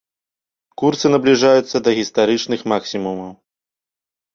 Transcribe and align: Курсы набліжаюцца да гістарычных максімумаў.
Курсы 0.83 1.05
набліжаюцца 1.17 1.77
да 1.85 1.95
гістарычных 2.01 2.59
максімумаў. 2.77 3.31